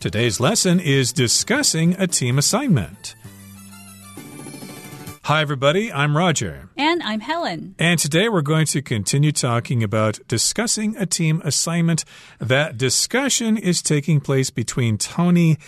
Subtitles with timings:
[0.00, 3.16] Today's lesson is discussing a team assignment.
[5.24, 5.92] Hi, everybody.
[5.92, 6.68] I'm Roger.
[6.76, 7.74] And I'm Helen.
[7.80, 12.04] And today we're going to continue talking about discussing a team assignment.
[12.38, 15.58] That discussion is taking place between Tony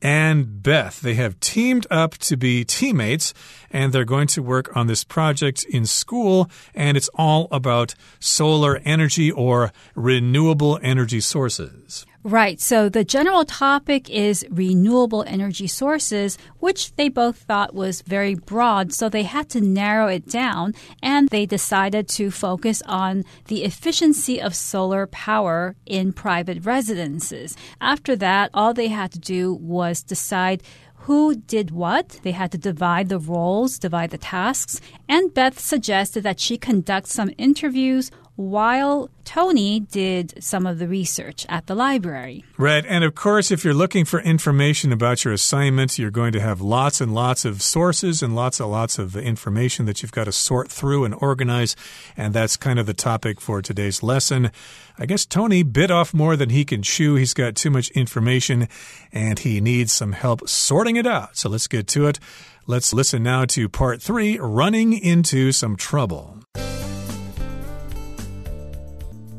[0.00, 1.00] and Beth.
[1.00, 3.34] They have teamed up to be teammates
[3.72, 6.48] and they're going to work on this project in school.
[6.76, 12.06] And it's all about solar energy or renewable energy sources.
[12.22, 12.60] Right.
[12.60, 18.92] So the general topic is renewable energy sources, which they both thought was very broad.
[18.92, 24.38] So they had to narrow it down and they decided to focus on the efficiency
[24.38, 27.56] of solar power in private residences.
[27.80, 30.62] After that, all they had to do was decide
[31.04, 32.20] who did what.
[32.22, 34.82] They had to divide the roles, divide the tasks.
[35.08, 41.44] And Beth suggested that she conduct some interviews while Tony did some of the research
[41.50, 42.42] at the library.
[42.56, 42.86] Right.
[42.88, 46.62] And of course, if you're looking for information about your assignment, you're going to have
[46.62, 50.32] lots and lots of sources and lots and lots of information that you've got to
[50.32, 51.76] sort through and organize.
[52.16, 54.50] And that's kind of the topic for today's lesson.
[54.98, 57.16] I guess Tony bit off more than he can chew.
[57.16, 58.68] He's got too much information
[59.12, 61.36] and he needs some help sorting it out.
[61.36, 62.18] So let's get to it.
[62.66, 66.38] Let's listen now to part three running into some trouble.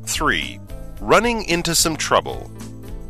[0.06, 0.60] 3.
[1.00, 2.52] Running into some trouble.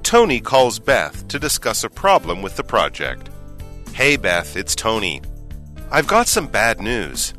[0.04, 3.30] Tony calls Beth to discuss a problem with the project.
[3.94, 5.22] Hey, Beth, it's Tony.
[5.92, 7.34] I've got some bad news.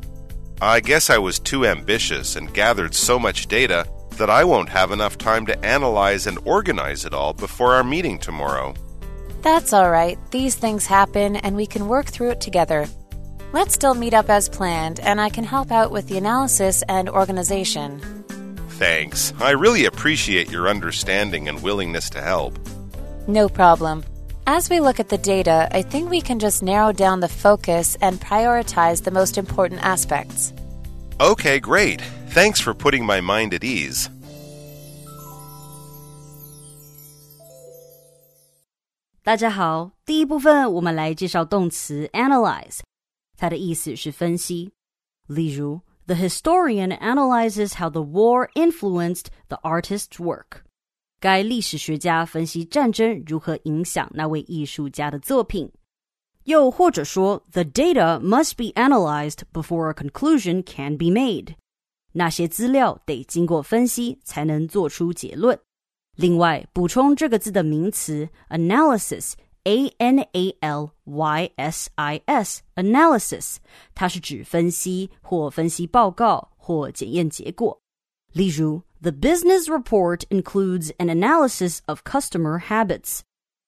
[0.60, 3.86] I guess I was too ambitious and gathered so much data
[4.18, 8.18] that I won't have enough time to analyze and organize it all before our meeting
[8.18, 8.74] tomorrow.
[9.42, 10.18] That's all right.
[10.30, 12.86] These things happen and we can work through it together.
[13.52, 17.10] Let's still meet up as planned, and I can help out with the analysis and
[17.10, 18.21] organization.
[18.81, 19.33] Thanks.
[19.39, 22.59] I really appreciate your understanding and willingness to help.
[23.27, 24.03] No problem.
[24.45, 27.97] As we look at the data, I think we can just narrow down the focus
[28.01, 30.53] and prioritize the most important aspects.
[31.19, 32.01] Okay, great.
[32.29, 34.09] Thanks for putting my mind at ease.
[39.23, 42.79] 大家好，第一部分我们来介绍动词 analyze，
[43.37, 44.71] 它的意思是分析。
[45.27, 50.63] 例如 the historian analyzes how the war influenced the artist's work.
[51.19, 55.71] 该历史学家分析战争如何影响那位艺术家的作品。
[56.43, 61.55] 又或者说，the data must be analyzed before a conclusion can be made。
[62.13, 65.59] 那些资料得经过分析才能做出结论。
[66.15, 69.33] 另外，补充这个字的名词 analysis
[69.63, 73.57] a N A L Y S I S analysis，
[73.93, 77.81] 它是指分析或分析报告或检验结果。
[78.33, 83.19] 例如，The business report includes an analysis of customer habits。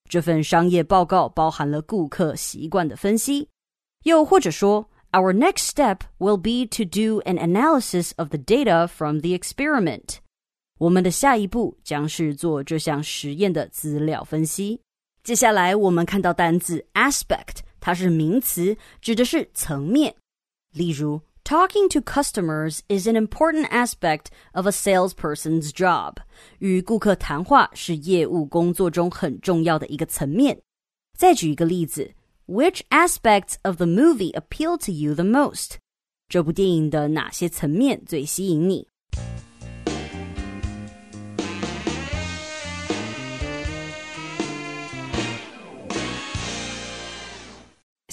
[0.10, 3.50] 这份商业报告包含了顾客习惯的分析。
[4.04, 10.18] 又或者说，Our next step will be to do an analysis of the data from the experiment。
[10.78, 14.82] 我们的下一步将是做这项实验的资料分析。
[15.24, 20.16] 接下来我们看到单字 aspect，它是名词，指的是层面。
[20.74, 26.18] 例如，Talking to customers is an important aspect of a salesperson's job。
[26.60, 30.62] 与顾客谈话是业务工作中很重要的一个层面。
[31.18, 32.14] 再举一个例子，
[32.46, 35.78] Which aspects of the movie appeal to you the most？
[36.28, 38.88] 这部电影的哪些层面最吸引你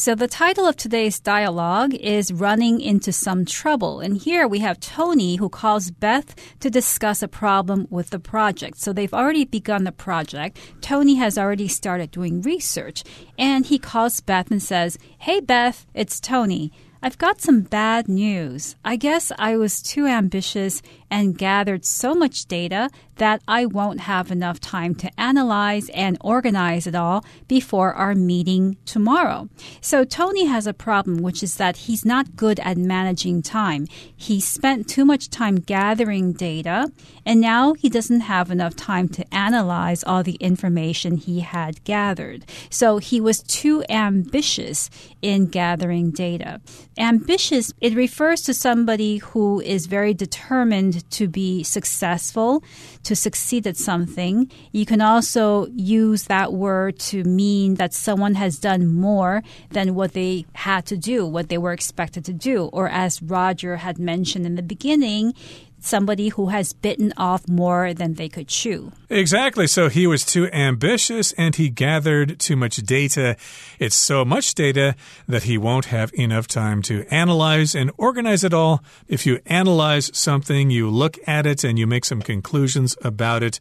[0.02, 4.00] ？So, the title of today's dialogue is Running into Some Trouble.
[4.00, 8.80] And here we have Tony who calls Beth to discuss a problem with the project.
[8.80, 10.58] So, they've already begun the project.
[10.82, 13.04] Tony has already started doing research.
[13.38, 16.72] And he calls Beth and says, Hey, Beth, it's Tony.
[17.04, 18.76] I've got some bad news.
[18.84, 20.82] I guess I was too ambitious
[21.12, 22.90] and gathered so much data
[23.22, 28.78] that I won't have enough time to analyze and organize it all before our meeting
[28.84, 29.48] tomorrow.
[29.80, 33.86] So Tony has a problem, which is that he's not good at managing time.
[34.16, 36.92] He spent too much time gathering data,
[37.24, 42.44] and now he doesn't have enough time to analyze all the information he had gathered.
[42.72, 44.90] So he was too ambitious
[45.22, 46.60] in gathering data.
[46.98, 52.64] Ambitious, it refers to somebody who is very determined to be successful,
[53.04, 54.52] to succeed at something.
[54.72, 60.14] You can also use that word to mean that someone has done more than what
[60.14, 62.66] they had to do, what they were expected to do.
[62.74, 65.34] Or as Roger had mentioned in the beginning,
[65.82, 68.92] somebody who has bitten off more than they could chew.
[69.10, 69.68] Exactly.
[69.68, 73.36] So he was too ambitious and he gathered too much data.
[73.80, 74.96] It's so much data
[75.28, 78.84] that he won't have enough time to analyze and organize it all.
[79.08, 83.60] If you analyze something, you look at it and you make some conclusions about it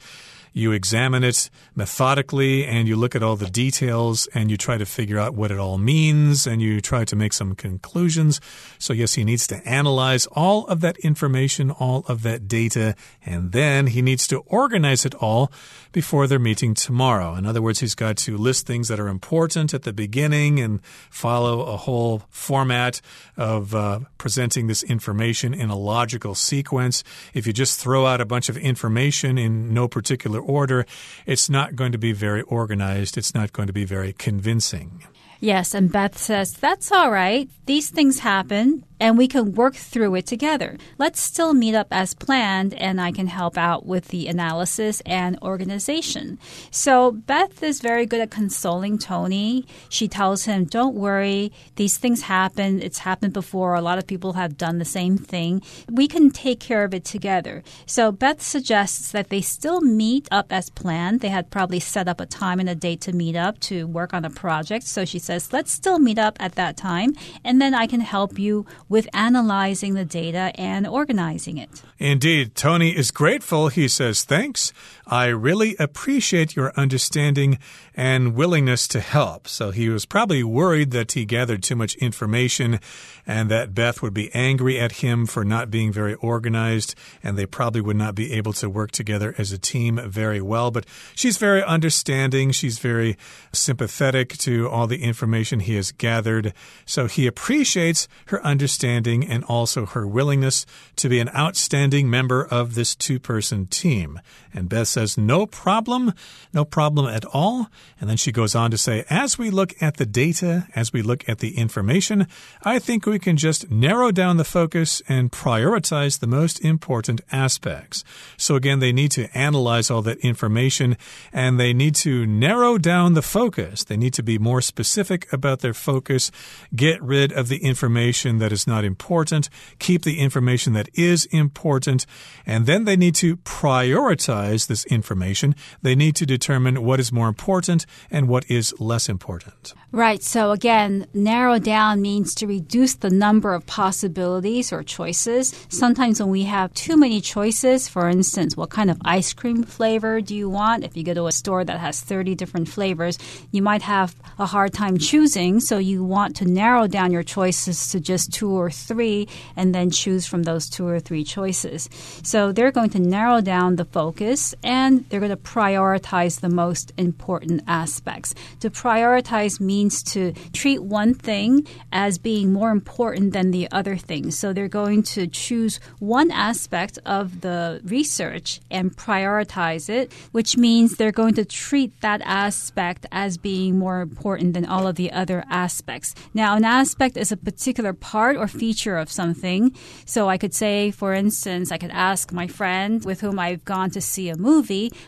[0.52, 4.86] you examine it methodically and you look at all the details and you try to
[4.86, 8.40] figure out what it all means and you try to make some conclusions.
[8.78, 12.94] So, yes, he needs to analyze all of that information, all of that data,
[13.24, 15.52] and then he needs to organize it all
[15.92, 17.34] before their meeting tomorrow.
[17.34, 20.80] In other words, he's got to list things that are important at the beginning and
[21.10, 23.00] follow a whole format
[23.36, 27.02] of uh, presenting this information in a logical sequence.
[27.34, 30.86] If you just throw out a bunch of information in no particular order,
[31.26, 33.16] it's not going to be very organized.
[33.16, 35.04] It's not going to be very convincing.
[35.40, 37.48] Yes, and Beth says, That's all right.
[37.64, 40.76] These things happen and we can work through it together.
[40.98, 45.38] Let's still meet up as planned, and I can help out with the analysis and
[45.40, 46.38] organization.
[46.70, 49.66] So, Beth is very good at consoling Tony.
[49.88, 52.82] She tells him, Don't worry, these things happen.
[52.82, 53.74] It's happened before.
[53.74, 55.62] A lot of people have done the same thing.
[55.90, 57.62] We can take care of it together.
[57.86, 61.20] So, Beth suggests that they still meet up as planned.
[61.20, 64.12] They had probably set up a time and a date to meet up to work
[64.12, 64.84] on a project.
[64.84, 68.38] So, she says, Let's still meet up at that time, and then I can help
[68.38, 71.82] you with analyzing the data and organizing it.
[71.98, 73.68] Indeed, Tony is grateful.
[73.68, 74.72] He says, Thanks.
[75.10, 77.58] I really appreciate your understanding
[77.96, 79.48] and willingness to help.
[79.48, 82.78] So he was probably worried that he gathered too much information
[83.26, 87.44] and that Beth would be angry at him for not being very organized and they
[87.44, 90.70] probably would not be able to work together as a team very well.
[90.70, 90.86] But
[91.16, 92.52] she's very understanding.
[92.52, 93.16] She's very
[93.52, 96.54] sympathetic to all the information he has gathered.
[96.86, 100.66] So he appreciates her understanding and also her willingness
[100.96, 104.20] to be an outstanding member of this two person team.
[104.54, 106.12] And Beth says, No problem,
[106.52, 107.68] no problem at all.
[108.00, 111.02] And then she goes on to say, As we look at the data, as we
[111.02, 112.26] look at the information,
[112.62, 118.04] I think we can just narrow down the focus and prioritize the most important aspects.
[118.36, 120.96] So again, they need to analyze all that information
[121.32, 123.84] and they need to narrow down the focus.
[123.84, 126.30] They need to be more specific about their focus,
[126.74, 129.48] get rid of the information that is not important,
[129.78, 132.06] keep the information that is important,
[132.46, 135.54] and then they need to prioritize this information.
[135.82, 139.74] They need to determine what is more important and what is less important.
[139.92, 140.22] Right.
[140.22, 145.52] So again, narrow down means to reduce the number of possibilities or choices.
[145.68, 150.20] Sometimes when we have too many choices, for instance, what kind of ice cream flavor
[150.20, 150.84] do you want?
[150.84, 153.18] If you go to a store that has 30 different flavors,
[153.50, 155.58] you might have a hard time choosing.
[155.58, 159.26] So you want to narrow down your choices to just two or three
[159.56, 161.88] and then choose from those two or three choices.
[162.22, 166.92] So they're going to narrow down the focus and they're going to prioritize the most
[166.96, 168.34] important aspects.
[168.60, 173.96] To prioritize means means to treat one thing as being more important than the other
[173.96, 174.30] thing.
[174.30, 180.96] So they're going to choose one aspect of the research and prioritize it, which means
[180.96, 185.44] they're going to treat that aspect as being more important than all of the other
[185.48, 186.14] aspects.
[186.34, 189.74] Now, an aspect is a particular part or feature of something.
[190.04, 193.90] So I could say, for instance, I could ask my friend with whom I've gone
[193.90, 194.59] to see a movie,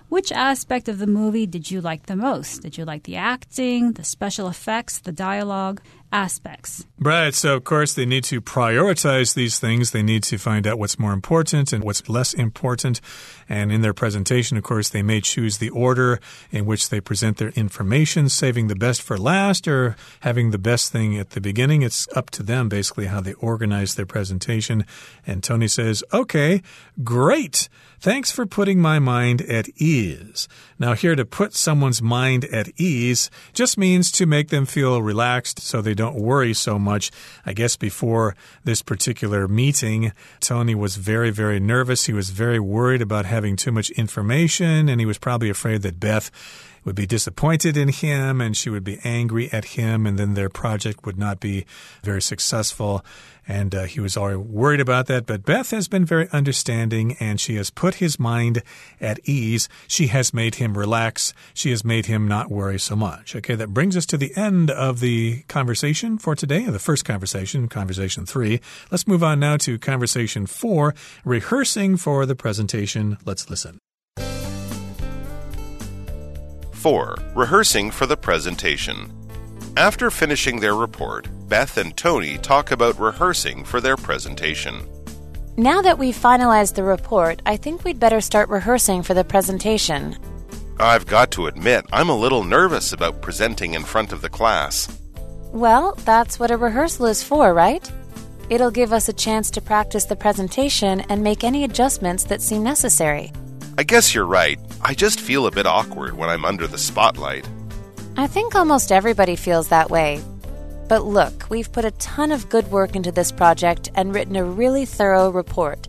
[0.08, 2.62] which aspect of the movie did you like the most?
[2.62, 5.80] Did you like the acting, the special effects, the dialogue
[6.12, 6.87] aspects.
[6.99, 7.35] Right.
[7.35, 9.90] So, of course, they need to prioritize these things.
[9.90, 13.00] They need to find out what's more important and what's less important.
[13.49, 17.38] And in their presentation, of course, they may choose the order in which they present
[17.38, 21.83] their information, saving the best for last or having the best thing at the beginning.
[21.83, 24.85] It's up to them, basically, how they organize their presentation.
[25.26, 26.62] And Tony says, okay,
[27.02, 27.69] great.
[28.00, 30.49] Thanks for putting my mind at ease.
[30.76, 35.61] Now, here to put someone's mind at ease just means to make them feel relaxed
[35.61, 37.11] so they don't worry so much.
[37.47, 42.06] I guess before this particular meeting, Tony was very, very nervous.
[42.06, 46.00] He was very worried about having too much information, and he was probably afraid that
[46.00, 46.30] Beth
[46.85, 50.49] would be disappointed in him and she would be angry at him, and then their
[50.49, 51.65] project would not be
[52.03, 53.05] very successful.
[53.47, 55.27] And uh, he was already worried about that.
[55.27, 58.62] But Beth has been very understanding and she has put his mind
[59.01, 59.69] at ease.
[59.89, 61.35] She has made him relax.
[61.53, 63.35] She has made him not worry so much.
[63.35, 67.69] Okay, that brings us to the end of the conversation for today, the first conversation,
[67.69, 68.61] conversation three.
[68.93, 73.19] Let's move on now to conversation four, rehearsing for the presentation.
[73.25, 73.79] Let's listen.
[76.83, 77.15] 4.
[77.37, 79.09] Rehearsing for the presentation.
[79.77, 84.85] After finishing their report, Beth and Tony talk about rehearsing for their presentation.
[85.57, 90.19] Now that we've finalized the report, I think we'd better start rehearsing for the presentation.
[90.81, 94.89] I've got to admit, I'm a little nervous about presenting in front of the class.
[95.53, 97.89] Well, that's what a rehearsal is for, right?
[98.51, 102.65] It'll give us a chance to practice the presentation and make any adjustments that seem
[102.65, 103.33] necessary.
[103.79, 104.61] I guess you're right.
[104.83, 107.49] I just feel a bit awkward when I'm under the spotlight.
[108.17, 110.23] I think almost everybody feels that way.
[110.88, 114.45] But look, we've put a ton of good work into this project and written a
[114.45, 115.88] really thorough report.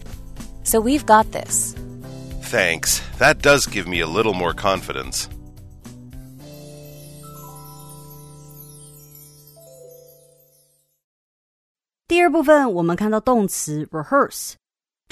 [0.64, 1.76] So we've got this.
[2.44, 3.02] Thanks.
[3.18, 5.28] That does give me a little more confidence.
[13.92, 14.56] rehearse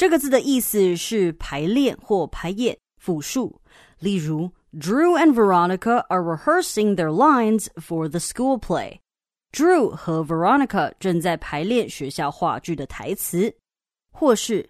[0.00, 3.60] 这个字的意思是排练或排演复数。
[3.98, 8.98] 例如，Drew and Veronica are rehearsing their lines for the school play.
[9.52, 13.56] Drew 和 Veronica 正在排练学校话剧的台词，
[14.12, 14.68] 或是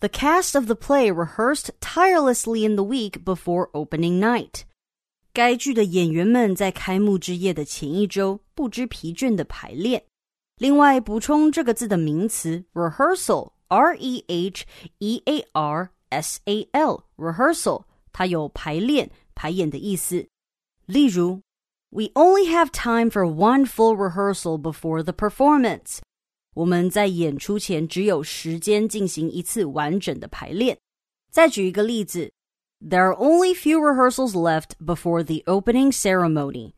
[0.00, 4.62] The cast of the play rehearsed tirelessly in the week before opening night.
[5.34, 10.02] 该剧的演员们在开幕之夜的前一周不知疲倦的排练。
[10.56, 12.64] 另外，补充这个字的名词
[13.68, 14.64] rehearsal，r e h
[14.98, 20.26] e a r s a l，rehearsal，它有排练、排演的意思。
[20.86, 21.40] 例如，
[21.90, 25.98] We only have time for one full rehearsal before the performance。
[26.54, 30.78] 我们在演出前只有时间进行一次完整的排练。
[31.30, 32.30] 再举一个例子，
[32.80, 36.72] There are only few rehearsals left before the opening ceremony。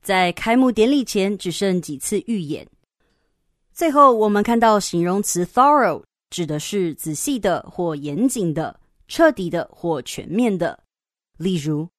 [0.00, 2.68] 在开幕典礼前只剩几次预演。
[3.72, 10.83] 最后，我们看到形容词 thorough 指的是仔细的或严谨的、彻底的或全面的。
[11.37, 11.89] 例如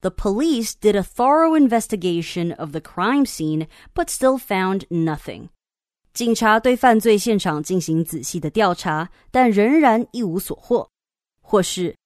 [0.00, 5.48] ，The police did a thorough investigation of the crime scene, but still found nothing。
[6.12, 10.90] 警察对犯罪现场进行仔细的调查，但仍然一无所获。
[11.40, 11.96] 或是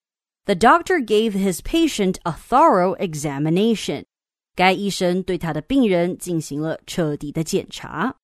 [0.45, 4.05] ，The doctor gave his patient a thorough examination。
[4.55, 8.15] 该医生对他的病人进行了彻底的检查。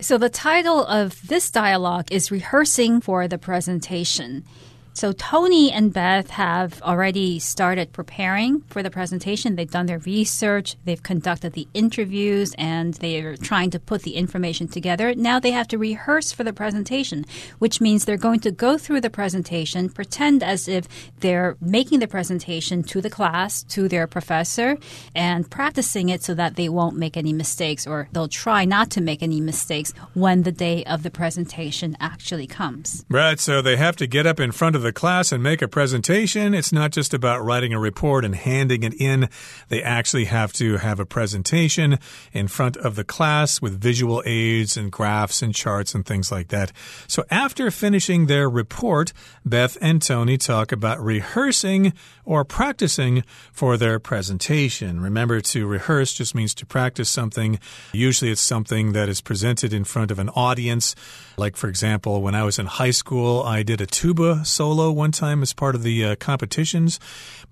[0.00, 4.44] So the title of this dialogue is Rehearsing for the Presentation.
[4.98, 9.54] So Tony and Beth have already started preparing for the presentation.
[9.54, 14.66] They've done their research, they've conducted the interviews, and they're trying to put the information
[14.66, 15.14] together.
[15.14, 17.26] Now they have to rehearse for the presentation,
[17.60, 20.88] which means they're going to go through the presentation, pretend as if
[21.20, 24.78] they're making the presentation to the class, to their professor,
[25.14, 29.00] and practicing it so that they won't make any mistakes or they'll try not to
[29.00, 33.04] make any mistakes when the day of the presentation actually comes.
[33.08, 35.60] Right, so they have to get up in front of the the class and make
[35.60, 36.54] a presentation.
[36.54, 39.28] It's not just about writing a report and handing it in.
[39.68, 41.98] They actually have to have a presentation
[42.32, 46.48] in front of the class with visual aids and graphs and charts and things like
[46.48, 46.72] that.
[47.06, 49.12] So after finishing their report,
[49.44, 51.92] Beth and Tony talk about rehearsing
[52.24, 55.00] or practicing for their presentation.
[55.00, 57.58] Remember, to rehearse just means to practice something.
[57.92, 60.94] Usually it's something that is presented in front of an audience.
[61.36, 65.10] Like, for example, when I was in high school, I did a tuba solo one
[65.10, 67.00] time as part of the uh, competitions,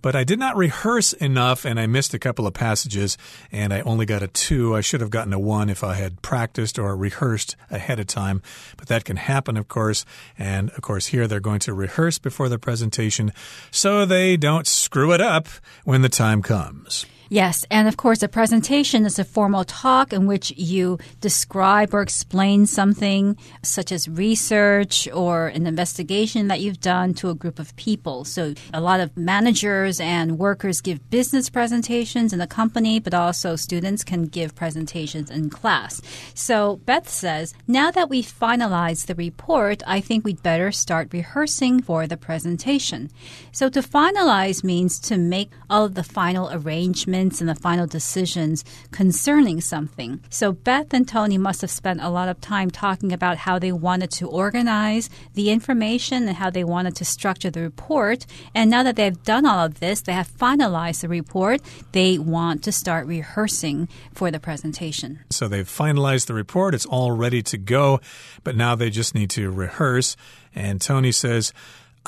[0.00, 3.18] but I did not rehearse enough and I missed a couple of passages
[3.50, 4.76] and I only got a two.
[4.76, 8.40] I should have gotten a one if I had practiced or rehearsed ahead of time,
[8.76, 10.04] but that can happen, of course.
[10.38, 13.32] And of course, here they're going to rehearse before the presentation
[13.70, 15.48] so they don't screw it up
[15.84, 17.06] when the time comes.
[17.28, 22.00] Yes, and of course, a presentation is a formal talk in which you describe or
[22.00, 27.74] explain something, such as research or an investigation that you've done to a group of
[27.74, 28.24] people.
[28.24, 33.56] So, a lot of managers and workers give business presentations in the company, but also
[33.56, 36.00] students can give presentations in class.
[36.34, 41.82] So, Beth says, now that we've finalized the report, I think we'd better start rehearsing
[41.82, 43.10] for the presentation.
[43.50, 48.64] So, to finalize means to make all of the final arrangements and the final decisions
[48.90, 50.20] concerning something.
[50.28, 53.72] So Beth and Tony must have spent a lot of time talking about how they
[53.72, 58.26] wanted to organize the information and how they wanted to structure the report.
[58.54, 62.62] And now that they've done all of this, they have finalized the report, they want
[62.64, 65.20] to start rehearsing for the presentation.
[65.30, 68.00] So they've finalized the report, it's all ready to go,
[68.44, 70.16] but now they just need to rehearse.
[70.54, 71.52] And Tony says,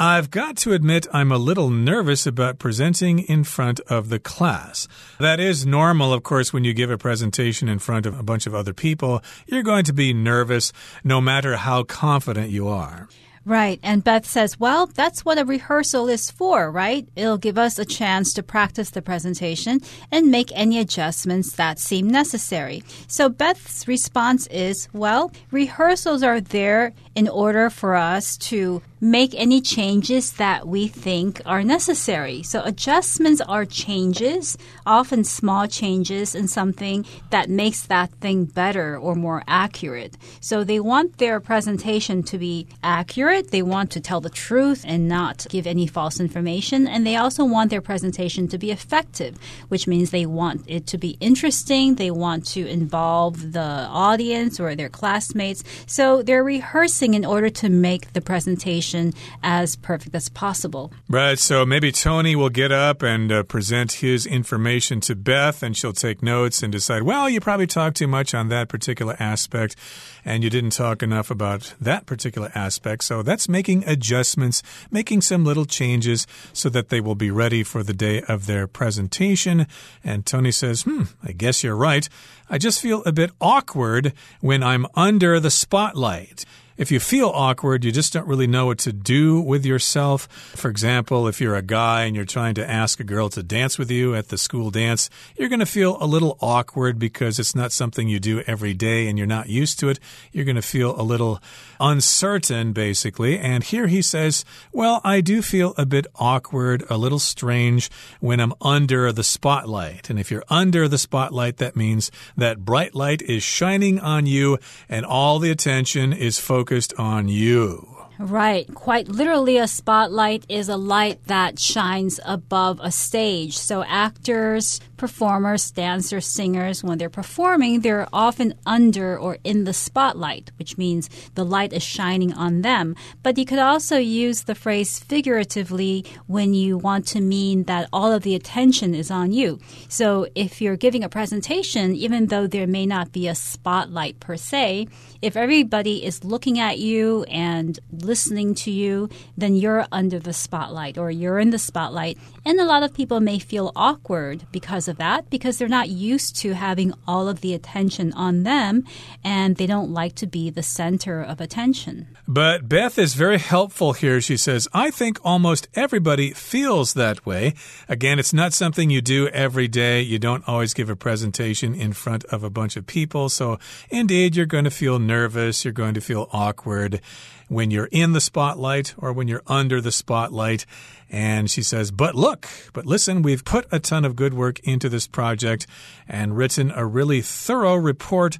[0.00, 4.86] I've got to admit, I'm a little nervous about presenting in front of the class.
[5.18, 8.46] That is normal, of course, when you give a presentation in front of a bunch
[8.46, 9.24] of other people.
[9.48, 13.08] You're going to be nervous no matter how confident you are.
[13.44, 13.80] Right.
[13.82, 17.08] And Beth says, well, that's what a rehearsal is for, right?
[17.16, 19.80] It'll give us a chance to practice the presentation
[20.12, 22.84] and make any adjustments that seem necessary.
[23.06, 29.60] So Beth's response is, well, rehearsals are there in order for us to make any
[29.60, 32.42] changes that we think are necessary.
[32.42, 39.14] So adjustments are changes, often small changes in something that makes that thing better or
[39.14, 40.16] more accurate.
[40.40, 43.50] So they want their presentation to be accurate.
[43.50, 46.88] They want to tell the truth and not give any false information.
[46.88, 50.98] And they also want their presentation to be effective, which means they want it to
[50.98, 51.94] be interesting.
[51.94, 55.62] They want to involve the audience or their classmates.
[55.87, 59.12] So they're rehearsing in order to make the presentation
[59.42, 60.92] as perfect as possible.
[61.08, 61.38] Right.
[61.38, 65.92] So maybe Tony will get up and uh, present his information to Beth, and she'll
[65.92, 69.76] take notes and decide, well, you probably talked too much on that particular aspect,
[70.24, 73.04] and you didn't talk enough about that particular aspect.
[73.04, 77.82] So that's making adjustments, making some little changes so that they will be ready for
[77.82, 79.66] the day of their presentation.
[80.04, 82.08] And Tony says, hmm, I guess you're right.
[82.50, 86.44] I just feel a bit awkward when I'm under the spotlight.
[86.78, 90.28] If you feel awkward, you just don't really know what to do with yourself.
[90.54, 93.80] For example, if you're a guy and you're trying to ask a girl to dance
[93.80, 97.56] with you at the school dance, you're going to feel a little awkward because it's
[97.56, 99.99] not something you do every day and you're not used to it.
[100.30, 101.42] You're going to feel a little
[101.80, 103.40] uncertain, basically.
[103.40, 108.38] And here he says, Well, I do feel a bit awkward, a little strange when
[108.38, 110.11] I'm under the spotlight.
[110.11, 114.58] And if you're under the spotlight, that means that bright light is shining on you
[114.88, 117.97] and all the attention is focused focused on you.
[118.18, 118.66] Right.
[118.75, 123.56] Quite literally, a spotlight is a light that shines above a stage.
[123.56, 130.50] So, actors, performers, dancers, singers, when they're performing, they're often under or in the spotlight,
[130.58, 132.96] which means the light is shining on them.
[133.22, 138.10] But you could also use the phrase figuratively when you want to mean that all
[138.10, 139.60] of the attention is on you.
[139.88, 144.37] So, if you're giving a presentation, even though there may not be a spotlight per
[144.37, 144.88] se,
[145.22, 150.98] if everybody is looking at you and listening to you, then you're under the spotlight
[150.98, 152.18] or you're in the spotlight.
[152.44, 156.35] And a lot of people may feel awkward because of that because they're not used
[156.37, 158.85] to having all of the attention on them
[159.22, 162.09] and they don't like to be the center of attention.
[162.26, 164.20] But Beth is very helpful here.
[164.20, 167.54] She says, I think almost everybody feels that way.
[167.88, 170.00] Again, it's not something you do every day.
[170.00, 173.28] You don't always give a presentation in front of a bunch of people.
[173.28, 173.59] So,
[173.90, 175.64] indeed, you're going to feel nervous.
[175.64, 177.02] You're going to feel awkward
[177.48, 180.66] when you're in the spotlight or when you're under the spotlight.
[181.11, 184.88] And she says, But look, but listen, we've put a ton of good work into
[184.88, 185.66] this project
[186.06, 188.38] and written a really thorough report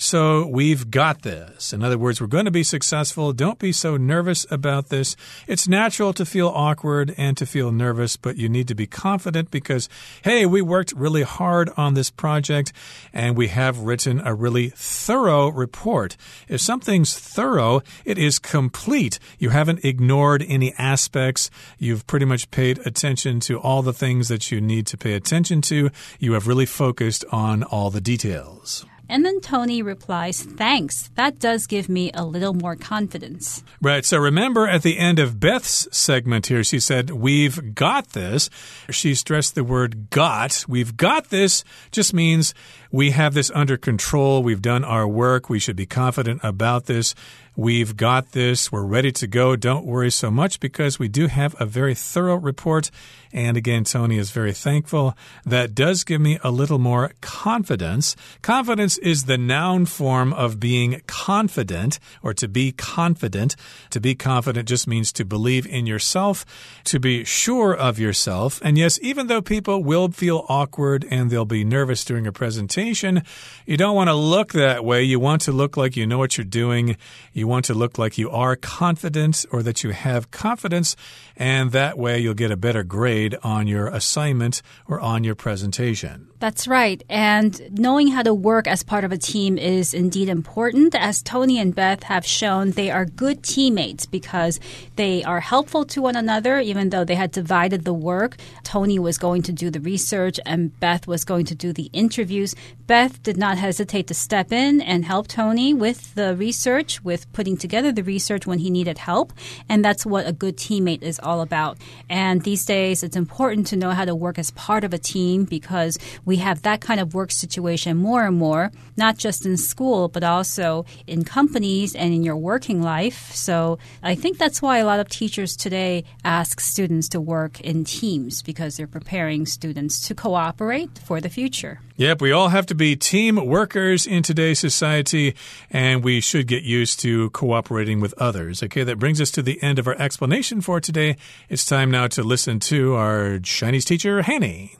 [0.00, 1.74] so we've got this.
[1.74, 3.34] In other words, we're going to be successful.
[3.34, 5.14] Don't be so nervous about this.
[5.46, 9.50] It's natural to feel awkward and to feel nervous, but you need to be confident
[9.50, 9.90] because,
[10.22, 12.72] hey, we worked really hard on this project
[13.12, 16.16] and we have written a really thorough report.
[16.48, 19.18] If something's thorough, it is complete.
[19.38, 21.50] You haven't ignored any aspects.
[21.78, 25.60] You've pretty much paid attention to all the things that you need to pay attention
[25.60, 25.90] to.
[26.18, 28.86] You have really focused on all the details.
[29.10, 31.10] And then Tony replies, Thanks.
[31.16, 33.62] That does give me a little more confidence.
[33.82, 34.04] Right.
[34.04, 38.48] So remember at the end of Beth's segment here, she said, We've got this.
[38.88, 40.64] She stressed the word got.
[40.68, 42.54] We've got this just means
[42.92, 44.42] we have this under control.
[44.42, 45.48] We've done our work.
[45.48, 47.14] We should be confident about this.
[47.56, 48.72] We've got this.
[48.72, 49.54] We're ready to go.
[49.54, 52.90] Don't worry so much because we do have a very thorough report.
[53.32, 55.16] And again, Tony is very thankful.
[55.44, 58.16] That does give me a little more confidence.
[58.40, 63.56] Confidence is the noun form of being confident or to be confident.
[63.90, 66.46] To be confident just means to believe in yourself,
[66.84, 68.60] to be sure of yourself.
[68.64, 72.79] And yes, even though people will feel awkward and they'll be nervous during a presentation,
[72.88, 75.02] you don't want to look that way.
[75.02, 76.96] You want to look like you know what you're doing.
[77.32, 80.96] You want to look like you are confident or that you have confidence,
[81.36, 86.28] and that way you'll get a better grade on your assignment or on your presentation.
[86.40, 87.02] That's right.
[87.10, 90.94] And knowing how to work as part of a team is indeed important.
[90.94, 94.58] As Tony and Beth have shown, they are good teammates because
[94.96, 98.38] they are helpful to one another, even though they had divided the work.
[98.64, 102.54] Tony was going to do the research and Beth was going to do the interviews.
[102.86, 107.56] Beth did not hesitate to step in and help Tony with the research, with putting
[107.56, 109.32] together the research when he needed help.
[109.68, 111.78] And that's what a good teammate is all about.
[112.08, 115.44] And these days, it's important to know how to work as part of a team
[115.44, 118.72] because we have that kind of work situation more and more.
[119.00, 123.32] not just in school, but also in companies and in your working life.
[123.34, 127.82] So I think that's why a lot of teachers today ask students to work in
[127.84, 131.80] teams because they're preparing students to cooperate for the future.
[131.96, 135.34] Yep, we all have to be team workers in today's society,
[135.70, 138.62] and we should get used to cooperating with others.
[138.62, 141.16] Okay, that brings us to the end of our explanation for today.
[141.48, 144.76] It's time now to listen to our Chinese teacher, Hanny.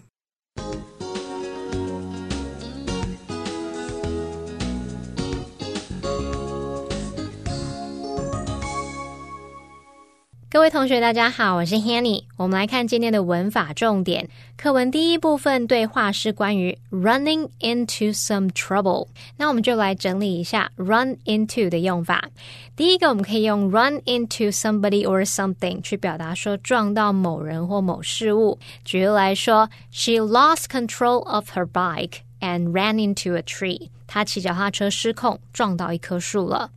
[10.53, 12.25] 各位同学，大家好，我是 Hanny。
[12.37, 14.29] 我们来看今天的文法重点。
[14.57, 19.07] 课文第一部分对话是关于 running into some trouble。
[19.37, 22.31] 那我们就来整理一下 run into 的用法。
[22.75, 28.59] 第一个，我们可以用 run into somebody or something 去表达说撞到某人或某事物。
[28.85, 33.91] 举例来说，She lost control of her bike and ran into a tree。
[34.09, 36.73] 她骑脚踏车失控，撞到一棵树了。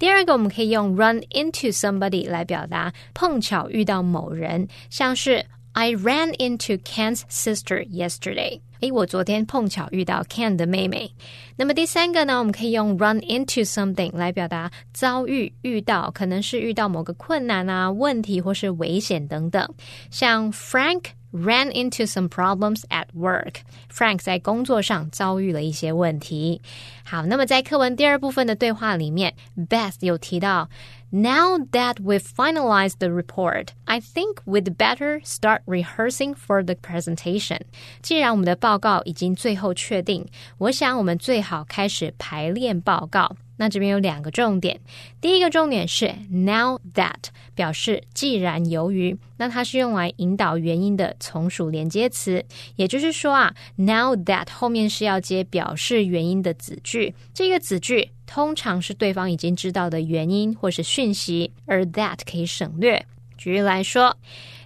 [0.00, 8.60] 第二个，我们可以用 run into somebody 来表达碰巧遇到某人，像是 I ran into Ken's sister yesterday。
[8.80, 11.12] 诶，我昨天碰巧遇到 Ken 的妹妹。
[11.56, 19.68] 那么第三个呢，我们可以用 run into something 来表达遭遇、遇到，可能是遇到某个困难啊、问题或是危险等等。
[20.10, 26.61] 像 Frank ran into some problems at work。Frank 在工作上遭遇了一些问题。
[27.03, 29.33] 好，那么在课文第二部分的对话里面，
[29.69, 30.69] Beth 有提到。
[31.11, 37.61] Now that we've finalized the report, I think we'd better start rehearsing for the presentation.
[38.01, 40.27] 既然我们的报告已经最后确定，
[40.57, 43.37] 我想我们最好开始排练报告。
[43.60, 44.80] 那这边有两个重点，
[45.20, 52.42] 第一个重点是 now that 表示既然由于，那它是用来引导原因的从属连接词，
[52.76, 63.04] 也就是说啊，now that 后面是要接表示原因的子句，这个子句通常是对方已经知道的原因或是讯息，而 that 可以省略。
[63.36, 64.16] 举例来说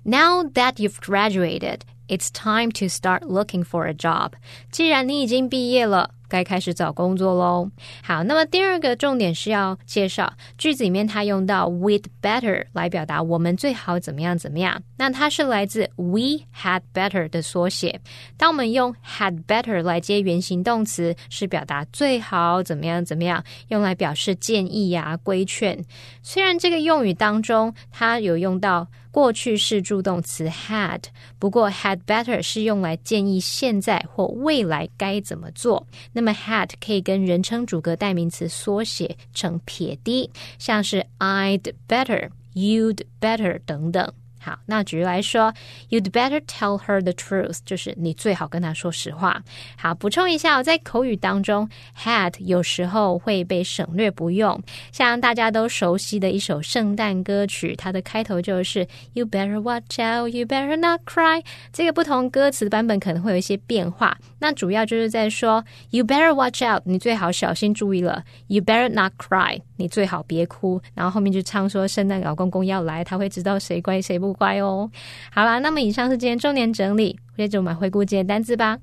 [0.05, 4.35] ，Now that you've graduated, it's time to start looking for a job。
[4.71, 6.14] 既然你已经毕业了。
[6.29, 7.71] 该开始找工作喽。
[8.03, 14.83] 好，那么第二个重点是要介绍句子里面它用到 with better 来表达我们最好怎么样怎么样。
[14.97, 18.01] 那它是来自 we had better 的缩写。
[18.37, 25.85] 当我们用 had better 来接原形动词，是表达最好怎么样怎么样，用来表示建议呀、规劝。
[26.23, 28.89] 虽然这个用语当中它有用到。
[29.15, 31.01] 过去式助动词 had，
[31.39, 35.87] 不过 had better 是用来建议现在或未来该怎么做。
[36.13, 44.13] 那么 had 可以跟人称主格代名词缩写成撇 d，像是 I'd better、you'd better 等等。
[44.45, 45.55] 好，那举例来说
[45.89, 49.43] ，You'd better tell her the truth，就是你最好跟她说实话。
[49.79, 51.67] 好，补充一下，在口语当中
[51.99, 54.63] ，had 有时候会被省略不用。
[54.93, 61.43] 像大家都熟悉的一首圣诞歌曲，它的开头就是 You better watch out，You better not cry。
[61.73, 64.19] 这个不同歌词版本可能会有一些变化。
[64.41, 68.23] 那主要就是在说 You better watch out，你最好小心注意了。
[68.49, 70.83] You better not cry，你最好别哭。
[70.93, 74.34] 然后后面就唱说圣诞老公公要来，他会知道谁乖谁不。
[74.34, 74.90] 乖哦。
[75.32, 78.80] 好啦，那么以上是今天重点整理，接着我们回顾今天单词吧。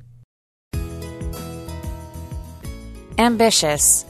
[3.17, 4.05] Ambitious.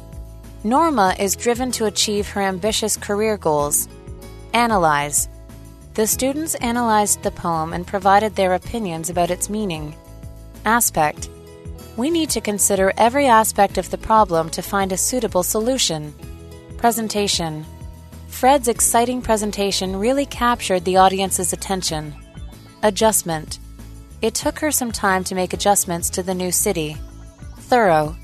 [0.65, 3.87] Norma is driven to achieve her ambitious career goals.
[4.53, 5.29] Analyze.
[5.95, 9.95] The students analyzed the poem and provided their opinions about its meaning.
[10.65, 11.29] Aspect.
[11.97, 16.13] We need to consider every aspect of the problem to find a suitable solution.
[16.77, 17.65] Presentation.
[18.32, 22.16] Fred's exciting presentation really captured the audience's attention.
[22.82, 23.60] Adjustment.
[24.24, 26.98] It took her some time to make adjustments to the new city.
[27.58, 28.16] Thorough.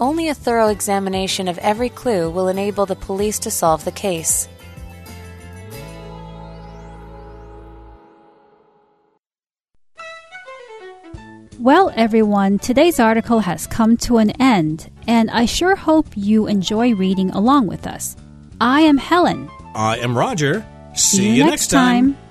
[0.00, 4.48] Only a thorough examination of every clue will enable the police to solve the case.
[11.58, 16.94] Well, everyone, today's article has come to an end, and I sure hope you enjoy
[16.94, 18.16] reading along with us.
[18.60, 19.50] I am Helen.
[19.74, 20.66] I am Roger.
[20.94, 22.14] See, See you, you next time.
[22.14, 22.29] time.